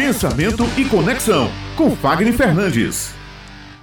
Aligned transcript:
Pensamento 0.00 0.62
e 0.80 0.88
Conexão, 0.88 1.48
com 1.76 1.90
Fagner 1.90 2.32
Fernandes. 2.32 3.14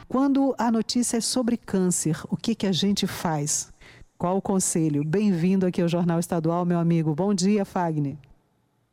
Quando 0.07 0.55
a 0.57 0.71
notícia 0.71 1.17
é 1.17 1.21
sobre 1.21 1.57
câncer, 1.57 2.17
o 2.27 2.35
que, 2.35 2.55
que 2.55 2.65
a 2.65 2.71
gente 2.71 3.05
faz? 3.05 3.71
Qual 4.17 4.35
o 4.37 4.41
conselho? 4.41 5.03
Bem-vindo 5.03 5.67
aqui 5.67 5.79
ao 5.79 5.87
Jornal 5.87 6.19
Estadual, 6.19 6.65
meu 6.65 6.79
amigo. 6.79 7.13
Bom 7.13 7.35
dia, 7.35 7.63
Fagner. 7.63 8.15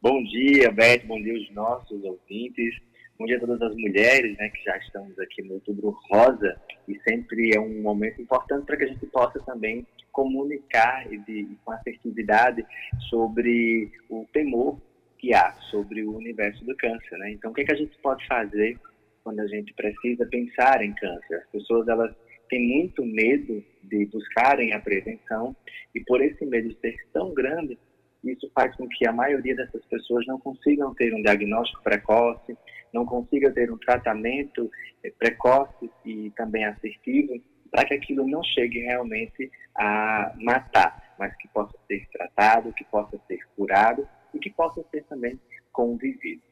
Bom 0.03 0.23
dia, 0.23 0.71
Beth. 0.71 1.07
Bom 1.07 1.17
dia 1.23 1.33
aos 1.33 1.51
nossos 1.55 2.05
ouvintes. 2.05 2.75
Bom 3.19 3.25
dia 3.25 3.39
a 3.39 3.41
todas 3.41 3.63
as 3.63 3.75
mulheres, 3.75 4.37
né, 4.37 4.51
que 4.51 4.63
já 4.63 4.77
estamos 4.77 5.19
aqui 5.19 5.43
no 5.45 5.55
Outubro 5.55 5.97
Rosa. 6.11 6.61
E 6.87 7.01
sempre 7.09 7.57
é 7.57 7.59
um 7.59 7.81
momento 7.81 8.21
importante 8.21 8.67
para 8.67 8.77
que 8.77 8.85
a 8.85 8.89
gente 8.89 9.07
possa 9.07 9.41
também 9.41 9.87
comunicar 10.13 11.11
e, 11.11 11.17
de, 11.17 11.57
com 11.65 11.73
assertividade 11.73 12.63
sobre 13.09 13.91
o 14.11 14.27
temor 14.31 14.79
que 15.25 15.33
há 15.33 15.55
sobre 15.71 16.03
o 16.03 16.15
universo 16.15 16.63
do 16.67 16.77
câncer. 16.77 17.17
Né? 17.17 17.31
Então, 17.31 17.51
o 17.51 17.55
que, 17.55 17.63
é 17.63 17.65
que 17.65 17.73
a 17.73 17.77
gente 17.77 17.97
pode 18.03 18.27
fazer 18.27 18.79
quando 19.23 19.41
a 19.41 19.47
gente 19.47 19.73
precisa 19.73 20.27
pensar 20.27 20.85
em 20.85 20.95
câncer? 20.95 21.37
As 21.37 21.47
pessoas 21.47 21.89
elas 21.89 22.15
têm 22.51 22.69
muito 22.69 23.03
medo 23.07 23.65
de 23.83 24.05
buscarem 24.07 24.75
a 24.75 24.81
prevenção 24.81 25.57
e 25.95 26.01
por 26.01 26.21
esse 26.21 26.45
medo 26.45 26.77
ser 26.79 26.95
tão 27.11 27.33
grande, 27.33 27.79
isso 28.23 28.51
faz 28.55 28.77
com 28.77 28.87
que 28.87 29.07
a 29.09 29.13
maioria 29.13 29.57
dessas 29.57 29.83
pessoas 29.87 30.27
não 30.27 30.39
consigam 30.39 30.95
ter 30.95 31.15
um 31.15 31.23
diagnóstico 31.23 31.83
precoce, 31.83 32.57
não 32.93 33.07
consiga 33.07 33.51
ter 33.51 33.71
um 33.71 33.79
tratamento 33.79 34.71
eh, 35.03 35.13
precoce 35.19 35.91
e 36.05 36.31
também 36.37 36.65
assertivo, 36.65 37.35
para 37.71 37.87
que 37.87 37.95
aquilo 37.95 38.27
não 38.27 38.43
chegue 38.43 38.81
realmente 38.81 39.51
a 39.77 40.33
matar, 40.39 41.15
mas 41.19 41.35
que 41.37 41.49
possa 41.49 41.77
ser 41.87 42.07
tratado, 42.13 42.73
que 42.73 42.85
possa 42.85 43.19
ser 43.27 43.39
curado 43.57 44.07
e 44.35 44.39
que 44.39 44.51
possa 44.51 44.85
ser 44.91 45.05
também 45.05 45.39
convivido. 45.73 46.43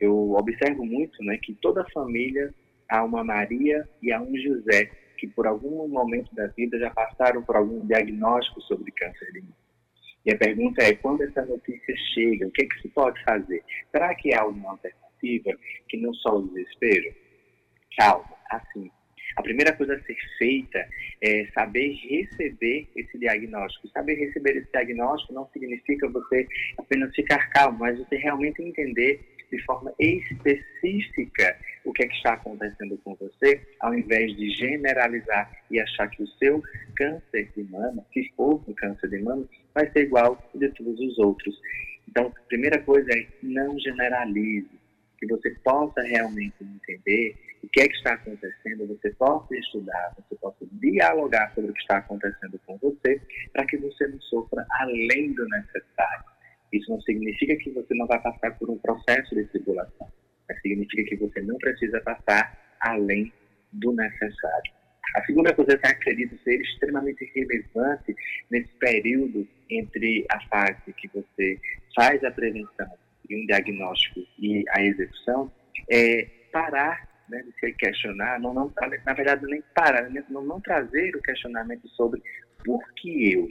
Eu 0.00 0.32
observo 0.32 0.84
muito 0.84 1.22
né, 1.24 1.38
que 1.38 1.54
toda 1.54 1.86
família 1.92 2.54
há 2.88 3.04
uma 3.04 3.24
Maria 3.24 3.88
e 4.02 4.12
há 4.12 4.20
um 4.20 4.36
José 4.36 4.90
que 5.16 5.26
por 5.26 5.46
algum 5.46 5.88
momento 5.88 6.34
da 6.34 6.46
vida 6.48 6.78
já 6.78 6.90
passaram 6.90 7.42
por 7.42 7.56
algum 7.56 7.86
diagnóstico 7.86 8.60
sobre 8.62 8.92
câncer 8.92 9.32
de 9.32 9.40
mama. 9.40 9.54
E 10.26 10.32
a 10.32 10.36
pergunta 10.36 10.82
é, 10.82 10.94
quando 10.94 11.22
essa 11.22 11.44
notícia 11.46 11.94
chega, 12.14 12.46
o 12.46 12.50
que, 12.50 12.64
é 12.64 12.66
que 12.66 12.82
se 12.82 12.88
pode 12.88 13.22
fazer? 13.22 13.62
Será 13.90 14.14
que 14.14 14.34
há 14.34 14.44
uma 14.44 14.72
alternativa 14.72 15.56
que 15.88 15.96
não 15.96 16.12
só 16.14 16.36
o 16.36 16.48
desespero? 16.48 17.14
Calma, 17.96 18.36
assim, 18.50 18.90
a 19.34 19.42
primeira 19.42 19.72
coisa 19.72 19.94
a 19.94 20.00
ser 20.02 20.16
feita 20.38 20.86
é 21.20 21.46
saber 21.52 21.94
receber 22.08 22.86
esse 22.94 23.18
diagnóstico. 23.18 23.88
Saber 23.88 24.14
receber 24.14 24.56
esse 24.56 24.70
diagnóstico 24.70 25.34
não 25.34 25.48
significa 25.52 26.08
você 26.08 26.46
apenas 26.78 27.14
ficar 27.14 27.50
calmo, 27.50 27.78
mas 27.80 27.98
você 27.98 28.16
realmente 28.16 28.62
entender 28.62 29.20
de 29.50 29.62
forma 29.64 29.92
específica 29.98 31.56
o 31.84 31.92
que, 31.92 32.02
é 32.02 32.08
que 32.08 32.16
está 32.16 32.34
acontecendo 32.34 32.98
com 33.04 33.14
você, 33.14 33.60
ao 33.80 33.94
invés 33.94 34.36
de 34.36 34.50
generalizar 34.50 35.50
e 35.70 35.80
achar 35.80 36.08
que 36.08 36.22
o 36.22 36.26
seu 36.26 36.62
câncer 36.96 37.48
de 37.56 37.62
mama, 37.64 38.04
se 38.12 38.28
for 38.36 38.62
um 38.68 38.74
câncer 38.74 39.08
de 39.08 39.18
mama, 39.20 39.48
vai 39.72 39.88
ser 39.92 40.00
igual 40.02 40.42
de 40.54 40.68
todos 40.70 40.98
os 40.98 41.18
outros. 41.18 41.54
Então, 42.08 42.26
a 42.26 42.48
primeira 42.48 42.80
coisa 42.80 43.08
é 43.12 43.26
não 43.42 43.78
generalize, 43.78 44.68
que 45.18 45.26
você 45.26 45.50
possa 45.62 46.02
realmente 46.02 46.54
entender 46.60 47.36
o 47.66 47.68
que 47.68 47.80
é 47.80 47.88
que 47.88 47.96
está 47.96 48.14
acontecendo, 48.14 48.86
você 48.86 49.10
possa 49.14 49.56
estudar, 49.56 50.14
você 50.16 50.36
possa 50.36 50.64
dialogar 50.72 51.52
sobre 51.52 51.72
o 51.72 51.74
que 51.74 51.80
está 51.80 51.98
acontecendo 51.98 52.60
com 52.64 52.78
você, 52.78 53.20
para 53.52 53.66
que 53.66 53.76
você 53.76 54.06
não 54.06 54.20
sofra 54.20 54.64
além 54.70 55.32
do 55.32 55.44
necessário. 55.48 56.24
Isso 56.72 56.88
não 56.88 57.00
significa 57.00 57.56
que 57.56 57.70
você 57.72 57.92
não 57.94 58.06
vai 58.06 58.22
passar 58.22 58.56
por 58.56 58.70
um 58.70 58.78
processo 58.78 59.34
de 59.34 59.44
tribulação, 59.46 60.08
mas 60.48 60.60
significa 60.60 61.02
que 61.04 61.16
você 61.16 61.42
não 61.42 61.58
precisa 61.58 62.00
passar 62.02 62.56
além 62.80 63.32
do 63.72 63.92
necessário. 63.92 64.72
A 65.16 65.24
segunda 65.24 65.52
coisa 65.52 65.76
que 65.76 65.86
eu 65.86 65.90
acredito 65.90 66.38
ser 66.44 66.60
extremamente 66.60 67.28
relevante 67.34 68.14
nesse 68.48 68.72
período 68.78 69.46
entre 69.68 70.24
a 70.30 70.40
fase 70.48 70.92
que 70.96 71.08
você 71.08 71.58
faz 71.96 72.22
a 72.22 72.30
prevenção 72.30 72.90
e 73.28 73.42
um 73.42 73.46
diagnóstico 73.46 74.20
e 74.38 74.62
a 74.70 74.82
execução 74.82 75.50
é 75.90 76.28
parar 76.52 77.05
né, 77.28 77.42
de 77.42 77.52
se 77.58 77.72
questionar, 77.74 78.40
não, 78.40 78.54
não, 78.54 78.72
na 79.04 79.12
verdade 79.12 79.44
nem 79.46 79.62
parar, 79.74 80.08
né, 80.10 80.24
não, 80.28 80.44
não 80.44 80.60
trazer 80.60 81.14
o 81.14 81.22
questionamento 81.22 81.88
sobre 81.88 82.22
por 82.64 82.82
que 82.94 83.32
eu, 83.32 83.48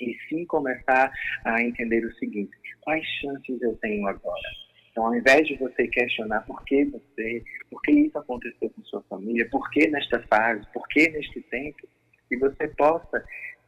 e 0.00 0.16
sim 0.28 0.44
começar 0.46 1.10
a 1.44 1.62
entender 1.62 2.04
o 2.04 2.14
seguinte, 2.16 2.56
quais 2.82 3.04
chances 3.20 3.60
eu 3.62 3.76
tenho 3.76 4.06
agora? 4.06 4.48
Então, 4.90 5.06
ao 5.06 5.14
invés 5.14 5.46
de 5.46 5.56
você 5.56 5.86
questionar 5.88 6.40
por 6.46 6.64
que 6.64 6.84
você, 6.86 7.44
por 7.70 7.82
que 7.82 7.92
isso 7.92 8.18
aconteceu 8.18 8.70
com 8.70 8.82
sua 8.84 9.02
família, 9.02 9.48
por 9.50 9.68
que 9.70 9.88
nesta 9.88 10.20
fase, 10.22 10.66
por 10.72 10.86
que 10.88 11.08
neste 11.10 11.40
tempo, 11.42 11.86
que 12.28 12.36
você 12.38 12.68
possa 12.68 13.24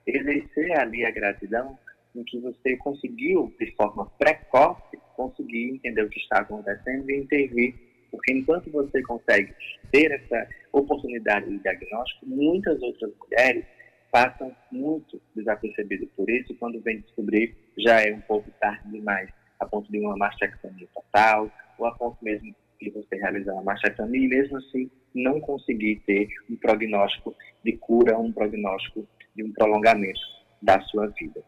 exercer 0.06 0.72
ali 0.78 1.04
a 1.04 1.10
gratidão 1.10 1.78
em 2.14 2.24
que 2.24 2.40
você 2.40 2.76
conseguiu, 2.78 3.54
de 3.60 3.70
forma 3.76 4.06
precoce, 4.18 4.98
conseguir 5.14 5.72
entender 5.74 6.02
o 6.02 6.08
que 6.08 6.18
está 6.20 6.38
acontecendo 6.38 7.10
e 7.10 7.18
intervir 7.18 7.74
porque 8.18 8.32
enquanto 8.32 8.68
você 8.72 9.00
consegue 9.02 9.54
ter 9.92 10.10
essa 10.10 10.48
oportunidade 10.72 11.48
de 11.48 11.58
diagnóstico, 11.58 12.26
muitas 12.26 12.82
outras 12.82 13.12
mulheres 13.16 13.64
passam 14.10 14.54
muito 14.72 15.22
desapercebidas 15.36 16.08
por 16.16 16.28
isso, 16.28 16.54
quando 16.56 16.80
vem 16.80 17.00
descobrir 17.00 17.54
já 17.78 18.00
é 18.00 18.12
um 18.12 18.20
pouco 18.22 18.50
tarde 18.60 18.90
demais, 18.90 19.30
a 19.60 19.66
ponto 19.66 19.90
de 19.90 20.00
uma 20.00 20.16
mastectomia 20.16 20.88
total, 20.92 21.48
ou 21.78 21.86
a 21.86 21.94
ponto 21.94 22.16
mesmo 22.22 22.52
de 22.80 22.90
você 22.90 23.16
realizar 23.16 23.52
uma 23.52 23.62
mastectomia 23.62 24.24
e 24.24 24.28
mesmo 24.28 24.56
assim 24.56 24.90
não 25.14 25.40
conseguir 25.40 26.02
ter 26.04 26.28
um 26.50 26.56
prognóstico 26.56 27.36
de 27.64 27.76
cura, 27.76 28.18
um 28.18 28.32
prognóstico 28.32 29.06
de 29.36 29.44
um 29.44 29.52
prolongamento 29.52 30.20
da 30.60 30.80
sua 30.82 31.06
vida. 31.08 31.40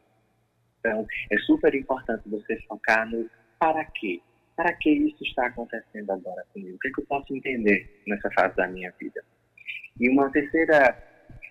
Então, 0.79 1.05
é 1.33 1.39
super 1.39 1.75
importante 1.75 2.29
você 2.29 2.57
focar 2.69 3.11
no 3.11 3.29
para 3.59 3.85
quê, 3.87 4.21
para 4.57 4.73
que 4.75 4.91
isso 4.91 5.23
está 5.25 5.47
acontecendo 5.47 6.11
agora 6.11 6.45
comigo? 6.53 6.77
O 6.77 6.79
que, 6.79 6.89
é 6.89 6.93
que 6.93 7.01
eu 7.01 7.07
posso 7.07 7.35
entender 7.35 8.03
nessa 8.07 8.31
fase 8.33 8.57
da 8.57 8.67
minha 8.69 8.93
vida? 8.99 9.23
E 9.99 10.09
uma 10.09 10.31
terceira 10.31 10.97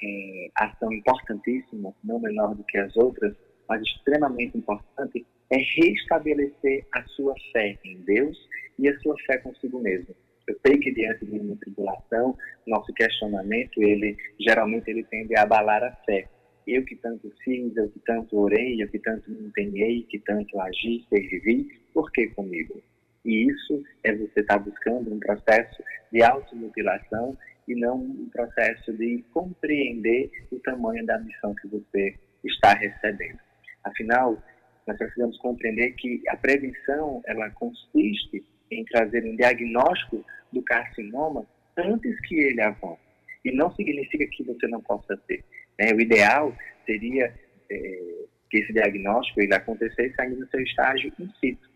é, 0.03 0.49
ação 0.55 0.91
importantíssima, 0.91 1.93
não 2.03 2.19
menor 2.19 2.55
do 2.55 2.63
que 2.63 2.77
as 2.77 2.95
outras, 2.95 3.35
mas 3.67 3.81
extremamente 3.81 4.57
importante, 4.57 5.25
é 5.51 5.57
restabelecer 5.57 6.85
a 6.93 7.03
sua 7.05 7.33
fé 7.51 7.77
em 7.83 7.97
Deus 8.01 8.37
e 8.77 8.87
a 8.87 8.99
sua 8.99 9.15
fé 9.25 9.37
consigo 9.37 9.79
mesmo. 9.79 10.15
Eu 10.47 10.57
sei 10.65 10.79
que 10.79 10.91
diante 10.91 11.25
de 11.25 11.39
uma 11.39 11.55
tribulação, 11.57 12.35
nosso 12.65 12.91
questionamento, 12.93 13.81
ele 13.81 14.17
geralmente 14.39 14.89
ele 14.89 15.03
tende 15.03 15.35
a 15.37 15.43
abalar 15.43 15.83
a 15.83 15.91
fé. 16.05 16.27
Eu 16.65 16.83
que 16.85 16.95
tanto 16.95 17.31
fiz, 17.43 17.75
eu 17.77 17.89
que 17.89 17.99
tanto 17.99 18.37
orei, 18.37 18.81
eu 18.81 18.87
que 18.89 18.99
tanto 18.99 19.29
me 19.29 19.47
empenhei, 19.47 20.03
que 20.03 20.19
tanto 20.19 20.59
agi, 20.59 21.05
servi, 21.09 21.67
por 21.93 22.11
que 22.11 22.27
comigo? 22.29 22.81
E 23.25 23.49
isso 23.49 23.83
é 24.03 24.13
você 24.15 24.39
estar 24.39 24.57
tá 24.57 24.59
buscando 24.59 25.13
um 25.13 25.19
processo 25.19 25.83
de 26.11 26.23
automutilação 26.23 27.37
e 27.67 27.75
não 27.75 27.97
um 27.97 28.29
processo 28.29 28.91
de 28.93 29.23
compreender 29.31 30.31
o 30.51 30.59
tamanho 30.59 31.05
da 31.05 31.19
missão 31.19 31.53
que 31.55 31.67
você 31.67 32.15
está 32.43 32.73
recebendo. 32.73 33.39
Afinal, 33.83 34.41
nós 34.87 34.97
precisamos 34.97 35.37
compreender 35.37 35.91
que 35.91 36.21
a 36.29 36.35
prevenção 36.35 37.21
ela 37.25 37.49
consiste 37.51 38.43
em 38.71 38.83
trazer 38.85 39.23
um 39.23 39.35
diagnóstico 39.35 40.25
do 40.51 40.61
carcinoma 40.63 41.45
antes 41.77 42.19
que 42.27 42.35
ele 42.35 42.61
avance. 42.61 43.01
E 43.45 43.51
não 43.51 43.71
significa 43.75 44.25
que 44.27 44.43
você 44.43 44.67
não 44.67 44.81
possa 44.81 45.15
ter. 45.27 45.43
Né? 45.79 45.93
O 45.93 46.01
ideal 46.01 46.55
seria 46.85 47.33
é, 47.69 48.25
que 48.49 48.57
esse 48.57 48.73
diagnóstico 48.73 49.41
ele 49.41 49.53
acontecesse 49.53 50.15
ainda 50.19 50.37
no 50.37 50.49
seu 50.49 50.61
estágio 50.61 51.13
in 51.19 51.29
situ. 51.39 51.68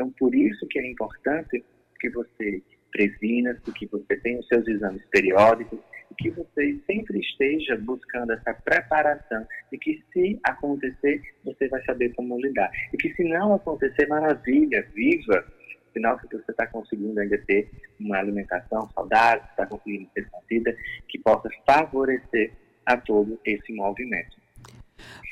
Então, 0.00 0.10
por 0.18 0.34
isso 0.34 0.66
que 0.68 0.78
é 0.78 0.90
importante 0.90 1.62
que 2.00 2.08
você 2.08 2.62
previna-se, 2.90 3.70
que 3.72 3.86
você 3.86 4.16
tenha 4.16 4.40
os 4.40 4.48
seus 4.48 4.66
exames 4.66 5.04
periódicos 5.10 5.78
e 6.10 6.14
que 6.14 6.30
você 6.30 6.80
sempre 6.86 7.20
esteja 7.20 7.76
buscando 7.76 8.32
essa 8.32 8.54
preparação 8.54 9.46
e 9.70 9.76
que 9.76 10.02
se 10.10 10.40
acontecer, 10.42 11.20
você 11.44 11.68
vai 11.68 11.84
saber 11.84 12.14
como 12.14 12.40
lidar. 12.40 12.70
E 12.94 12.96
que 12.96 13.12
se 13.12 13.24
não 13.24 13.54
acontecer, 13.54 14.08
maravilha, 14.08 14.88
viva, 14.94 15.44
sinal 15.92 16.18
que 16.18 16.34
você 16.34 16.50
está 16.50 16.66
conseguindo 16.68 17.20
ainda 17.20 17.36
ter 17.46 17.70
uma 18.00 18.16
alimentação 18.16 18.88
saudável, 18.94 19.44
está 19.50 19.66
conseguindo 19.66 20.08
ter 20.14 20.26
uma 20.32 20.40
vida 20.48 20.74
que 21.08 21.18
possa 21.18 21.50
favorecer 21.66 22.52
a 22.86 22.96
todo 22.96 23.38
esse 23.44 23.70
movimento. 23.74 24.34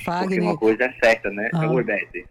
Fagner... 0.05 0.29
Porque 0.29 0.41
uma 0.41 0.59
coisa 0.59 0.85
é 0.85 0.93
certa, 1.03 1.31
né? 1.31 1.49
Ah. 1.55 1.65
É 1.65 2.29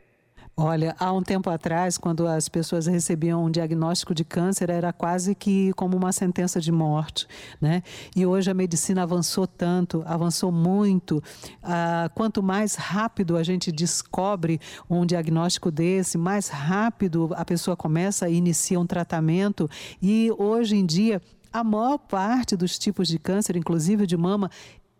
Olha, 0.59 0.95
há 0.97 1.13
um 1.13 1.21
tempo 1.21 1.51
atrás, 1.51 1.99
quando 1.99 2.27
as 2.27 2.49
pessoas 2.49 2.87
recebiam 2.87 3.45
um 3.45 3.51
diagnóstico 3.51 4.15
de 4.15 4.25
câncer, 4.25 4.71
era 4.71 4.91
quase 4.91 5.35
que 5.35 5.71
como 5.73 5.95
uma 5.95 6.11
sentença 6.11 6.59
de 6.59 6.71
morte, 6.71 7.27
né? 7.61 7.83
E 8.15 8.25
hoje 8.25 8.49
a 8.49 8.55
medicina 8.55 9.03
avançou 9.03 9.45
tanto, 9.45 10.01
avançou 10.03 10.51
muito. 10.51 11.23
Ah, 11.61 12.09
quanto 12.15 12.41
mais 12.41 12.73
rápido 12.73 13.37
a 13.37 13.43
gente 13.43 13.71
descobre 13.71 14.59
um 14.89 15.05
diagnóstico 15.05 15.69
desse, 15.69 16.17
mais 16.17 16.47
rápido 16.47 17.29
a 17.35 17.45
pessoa 17.45 17.77
começa 17.77 18.27
e 18.27 18.33
inicia 18.33 18.79
um 18.79 18.87
tratamento. 18.87 19.69
E 20.01 20.31
hoje 20.39 20.75
em 20.75 20.87
dia 20.87 21.21
a 21.53 21.63
maior 21.63 21.99
parte 21.99 22.57
dos 22.57 22.79
tipos 22.79 23.07
de 23.07 23.19
câncer, 23.19 23.55
inclusive 23.55 24.07
de 24.07 24.17
mama, 24.17 24.49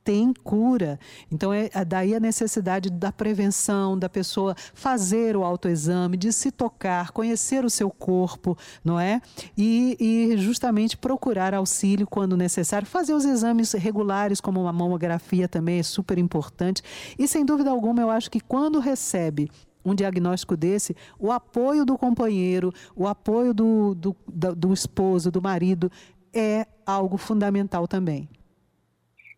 tem 0.08 0.34
cura. 0.42 0.98
Então, 1.30 1.52
é, 1.52 1.70
daí 1.86 2.16
a 2.16 2.20
necessidade 2.20 2.90
da 2.90 3.12
prevenção, 3.12 4.00
da 4.00 4.08
pessoa 4.08 4.56
fazer 4.74 5.36
o 5.36 5.44
autoexame, 5.44 6.16
de 6.16 6.32
se 6.32 6.50
tocar, 6.50 7.12
conhecer 7.12 7.66
o 7.66 7.70
seu 7.70 7.92
corpo, 7.92 8.58
não 8.86 8.98
é? 8.98 9.22
E, 9.58 9.98
e 10.00 10.38
justamente 10.38 10.96
procurar 10.96 11.54
auxílio 11.54 12.08
quando 12.08 12.38
necessário, 12.38 12.88
fazer 12.88 13.14
os 13.14 13.26
exames 13.26 13.74
regulares, 13.74 14.40
como 14.40 14.62
uma 14.62 14.72
mamografia 14.72 15.46
também 15.46 15.80
é 15.80 15.84
super 15.84 16.18
importante. 16.18 16.82
E, 17.20 17.28
sem 17.28 17.44
dúvida 17.44 17.70
alguma, 17.70 18.02
eu 18.02 18.10
acho 18.10 18.32
que 18.32 18.40
quando 18.40 18.80
recebe 18.80 19.52
um 19.84 19.94
diagnóstico 19.94 20.56
desse, 20.56 20.96
o 21.20 21.34
apoio 21.34 21.84
do 21.84 21.98
companheiro, 21.98 22.74
o 22.96 23.06
apoio 23.08 23.54
do, 23.54 23.94
do, 23.94 24.16
do 24.56 24.72
esposo, 24.72 25.30
do 25.30 25.42
marido, 25.42 25.92
é 26.34 26.66
algo 26.86 27.18
fundamental 27.18 27.90
também. 27.90 28.30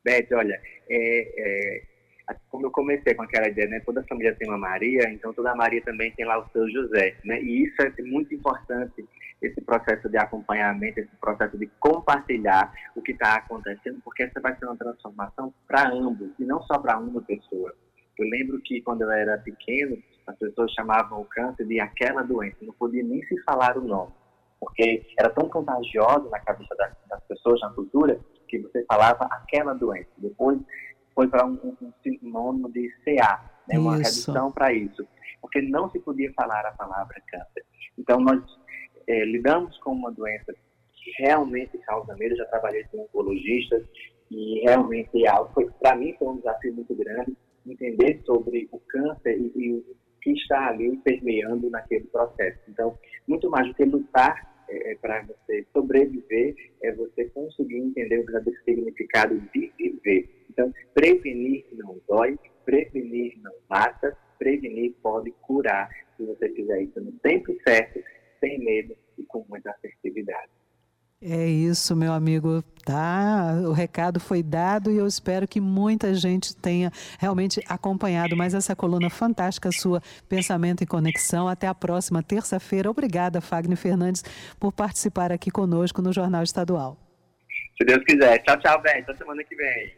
Beth, 0.03 0.27
olha, 0.33 0.59
é, 0.89 1.77
é, 1.77 1.81
como 2.49 2.67
eu 2.67 2.71
comecei 2.71 3.13
com 3.13 3.23
aquela 3.23 3.47
ideia, 3.47 3.67
né? 3.67 3.79
Toda 3.81 4.03
família 4.03 4.35
tem 4.35 4.47
uma 4.47 4.57
Maria, 4.57 5.09
então 5.09 5.33
toda 5.33 5.55
Maria 5.55 5.81
também 5.81 6.11
tem 6.11 6.25
lá 6.25 6.39
o 6.39 6.49
seu 6.49 6.69
José, 6.69 7.15
né? 7.25 7.41
E 7.41 7.63
isso 7.63 7.75
é 7.81 8.01
muito 8.03 8.33
importante, 8.33 9.05
esse 9.41 9.61
processo 9.61 10.09
de 10.09 10.17
acompanhamento, 10.17 10.99
esse 10.99 11.15
processo 11.17 11.57
de 11.57 11.67
compartilhar 11.79 12.73
o 12.95 13.01
que 13.01 13.13
está 13.13 13.35
acontecendo, 13.35 13.99
porque 14.03 14.23
essa 14.23 14.39
vai 14.41 14.55
ser 14.57 14.65
uma 14.65 14.77
transformação 14.77 15.53
para 15.67 15.89
ambos, 15.89 16.29
e 16.39 16.43
não 16.43 16.61
só 16.63 16.77
para 16.77 16.97
uma 16.97 17.21
pessoa. 17.21 17.73
Eu 18.17 18.27
lembro 18.27 18.59
que 18.61 18.81
quando 18.81 19.01
eu 19.01 19.11
era 19.11 19.37
pequeno, 19.37 19.97
as 20.27 20.37
pessoas 20.37 20.71
chamavam 20.73 21.21
o 21.21 21.25
câncer 21.25 21.65
de 21.65 21.79
aquela 21.79 22.21
doença, 22.21 22.57
não 22.61 22.73
podia 22.73 23.03
nem 23.03 23.23
se 23.23 23.41
falar 23.43 23.77
o 23.77 23.81
nome, 23.81 24.11
porque 24.59 25.05
era 25.17 25.29
tão 25.29 25.49
contagioso 25.49 26.29
na 26.29 26.39
cabeça 26.39 26.75
das, 26.75 26.93
das 27.09 27.23
pessoas, 27.23 27.61
na 27.61 27.69
cultura, 27.69 28.19
que 28.49 28.59
você 28.59 28.83
falava 28.85 29.25
aquela 29.25 29.73
doença. 29.73 30.09
Depois 30.17 30.59
foi 31.13 31.27
para 31.27 31.45
um, 31.45 31.53
um, 31.81 31.93
sinônimo 32.01 32.71
de 32.71 32.89
CA, 33.03 33.43
né, 33.67 33.77
uma 33.77 33.97
redução 33.97 34.51
para 34.51 34.73
isso, 34.73 35.07
porque 35.41 35.61
não 35.61 35.89
se 35.91 35.99
podia 35.99 36.31
falar 36.33 36.65
a 36.65 36.71
palavra 36.71 37.21
câncer. 37.27 37.65
Então, 37.97 38.19
nós 38.19 38.41
é, 39.07 39.25
lidamos 39.25 39.77
com 39.79 39.91
uma 39.91 40.11
doença 40.11 40.53
que 40.93 41.11
realmente 41.23 41.77
causa 41.79 42.15
medo. 42.15 42.33
Eu 42.33 42.37
já 42.37 42.45
trabalhei 42.45 42.83
com 42.85 43.01
oncologistas 43.01 43.83
e 44.31 44.61
realmente 44.61 45.25
é 45.25 45.29
algo 45.29 45.51
foi 45.53 45.67
para 45.81 45.95
mim 45.95 46.15
foi 46.19 46.27
um 46.27 46.37
desafio 46.37 46.73
muito 46.75 46.93
grande 46.93 47.35
entender 47.65 48.21
sobre 48.25 48.69
o 48.71 48.79
câncer 48.79 49.37
e, 49.37 49.51
e 49.55 49.73
o 49.73 49.83
que 50.21 50.31
está 50.31 50.67
ali 50.67 50.97
permeando 50.97 51.69
naquele 51.69 52.05
processo. 52.05 52.59
Então, 52.67 52.97
muito 53.27 53.49
mais 53.49 53.67
do 53.67 53.73
que 53.73 53.85
lutar 53.85 54.58
é, 54.69 54.91
é 54.91 54.95
para 54.95 55.23
você 55.23 55.65
sobreviver, 55.73 56.55
é 56.81 56.91
você 56.93 57.25
conseguir 57.25 57.77
entender 57.77 58.19
o 58.19 58.25
verdadeiro 58.25 58.59
significado 58.63 59.39
de 59.39 59.71
viver. 59.77 60.29
Então, 60.49 60.73
prevenir 60.93 61.65
não 61.73 61.99
dói, 62.07 62.37
prevenir 62.65 63.37
não 63.41 63.53
mata, 63.69 64.17
prevenir 64.37 64.93
pode 65.01 65.31
curar, 65.41 65.89
se 66.15 66.25
você 66.25 66.49
fizer 66.49 66.81
isso 66.83 66.99
no 67.01 67.11
tempo 67.19 67.55
certo, 67.67 67.99
sem 68.39 68.59
medo 68.59 68.95
e 69.17 69.23
com 69.23 69.45
muita 69.49 69.71
assertividade. 69.71 70.58
É 71.21 71.45
isso, 71.45 71.95
meu 71.95 72.13
amigo. 72.13 72.63
Tá, 72.85 73.53
o 73.67 73.71
recado 73.71 74.19
foi 74.19 74.41
dado 74.41 74.89
e 74.89 74.97
eu 74.97 75.05
espero 75.05 75.47
que 75.47 75.59
muita 75.59 76.13
gente 76.15 76.55
tenha 76.55 76.91
realmente 77.19 77.61
acompanhado 77.67 78.35
mais 78.35 78.53
essa 78.53 78.75
coluna 78.75 79.09
fantástica 79.09 79.69
sua, 79.71 80.01
Pensamento 80.27 80.81
em 80.83 80.87
Conexão. 80.87 81.47
Até 81.47 81.67
a 81.67 81.75
próxima 81.75 82.23
terça-feira. 82.23 82.89
Obrigada, 82.89 83.41
Fagner 83.41 83.77
Fernandes, 83.77 84.23
por 84.59 84.71
participar 84.71 85.31
aqui 85.31 85.51
conosco 85.51 86.01
no 86.01 86.13
Jornal 86.13 86.41
Estadual. 86.41 86.97
Se 87.77 87.85
Deus 87.85 88.03
quiser. 88.05 88.39
Tchau, 88.39 88.57
tchau, 88.57 88.81
bem. 88.81 89.01
Até 89.01 89.13
semana 89.15 89.43
que 89.43 89.55
vem. 89.55 89.93